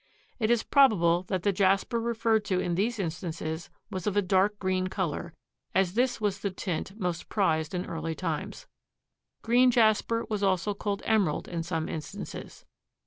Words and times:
It 0.39 0.49
is 0.49 0.63
probable 0.63 1.21
that 1.27 1.43
the 1.43 1.51
jasper 1.53 2.01
referred 2.01 2.43
to 2.45 2.59
in 2.59 2.73
these 2.73 2.97
instances 2.97 3.69
was 3.91 4.07
of 4.07 4.17
a 4.17 4.21
dark 4.23 4.57
green 4.57 4.87
color, 4.87 5.35
as 5.75 5.93
this 5.93 6.19
was 6.19 6.39
the 6.39 6.49
tint 6.49 6.99
most 6.99 7.29
prized 7.29 7.75
in 7.75 7.85
early 7.85 8.15
times. 8.15 8.65
Green 9.43 9.69
jasper 9.69 10.25
was 10.27 10.41
also 10.41 10.73
called 10.73 11.03
emerald 11.05 11.47
in 11.47 11.61
some 11.61 11.87
instances. 11.87 12.65